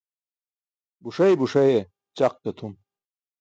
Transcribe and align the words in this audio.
Buṣay 1.03 1.33
buṣaye 1.39 1.79
ćaq 2.17 2.33
ke 2.43 2.49
tʰum. 2.57 2.73